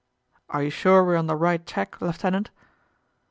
[0.49, 2.49] "Are you sure we are on the right track, lieutenant?"